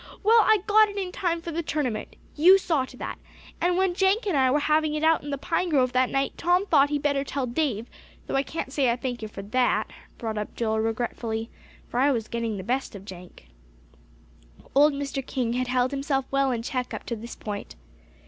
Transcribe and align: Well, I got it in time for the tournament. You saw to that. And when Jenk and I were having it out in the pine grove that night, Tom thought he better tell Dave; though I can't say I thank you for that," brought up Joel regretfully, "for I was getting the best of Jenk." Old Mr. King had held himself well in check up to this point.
Well, 0.23 0.39
I 0.41 0.63
got 0.65 0.89
it 0.89 0.97
in 0.97 1.11
time 1.11 1.41
for 1.43 1.51
the 1.51 1.61
tournament. 1.61 2.15
You 2.35 2.57
saw 2.57 2.85
to 2.85 2.97
that. 2.97 3.19
And 3.61 3.77
when 3.77 3.93
Jenk 3.93 4.25
and 4.25 4.35
I 4.35 4.49
were 4.49 4.61
having 4.61 4.95
it 4.95 5.03
out 5.03 5.23
in 5.23 5.29
the 5.29 5.37
pine 5.37 5.69
grove 5.69 5.91
that 5.91 6.09
night, 6.09 6.39
Tom 6.39 6.65
thought 6.65 6.89
he 6.89 6.97
better 6.97 7.23
tell 7.23 7.45
Dave; 7.45 7.87
though 8.25 8.33
I 8.33 8.41
can't 8.41 8.73
say 8.73 8.89
I 8.89 8.95
thank 8.95 9.21
you 9.21 9.27
for 9.27 9.43
that," 9.43 9.91
brought 10.17 10.39
up 10.39 10.55
Joel 10.55 10.79
regretfully, 10.79 11.51
"for 11.87 11.99
I 11.99 12.11
was 12.11 12.27
getting 12.27 12.57
the 12.57 12.63
best 12.63 12.95
of 12.95 13.05
Jenk." 13.05 13.49
Old 14.73 14.93
Mr. 14.93 15.23
King 15.23 15.53
had 15.53 15.67
held 15.67 15.91
himself 15.91 16.25
well 16.31 16.49
in 16.49 16.63
check 16.63 16.95
up 16.95 17.03
to 17.03 17.15
this 17.15 17.35
point. 17.35 17.75